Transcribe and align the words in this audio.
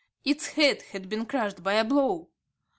Its 0.25 0.47
head 0.53 0.81
had 0.93 1.07
been 1.09 1.27
crushed 1.27 1.61
by 1.61 1.73
a 1.75 1.83
blow. 1.85 2.29